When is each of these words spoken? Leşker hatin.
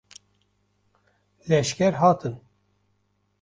Leşker 1.49 1.93
hatin. 1.93 2.41